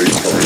Music 0.00 0.39